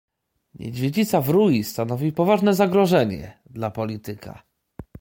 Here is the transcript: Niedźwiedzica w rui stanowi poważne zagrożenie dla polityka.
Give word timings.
Niedźwiedzica 0.53 1.21
w 1.21 1.29
rui 1.29 1.63
stanowi 1.63 2.11
poważne 2.11 2.53
zagrożenie 2.53 3.39
dla 3.45 3.71
polityka. 3.71 4.43